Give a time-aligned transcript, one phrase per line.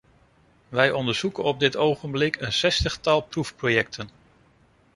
[0.69, 4.09] Wij onderzoeken op dit ogenblik een zestigtal proefprojecten.